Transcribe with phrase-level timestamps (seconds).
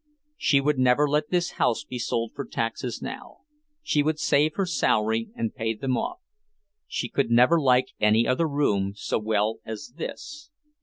[0.35, 3.41] She would never let this house be sold for taxes now.
[3.83, 6.17] She would save her salary and pay them off.
[6.87, 10.49] She could never like any other room so well as this.